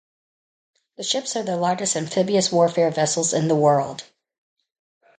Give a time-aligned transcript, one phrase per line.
[0.97, 4.03] The ships are the largest amphibious warfare vessels in the world.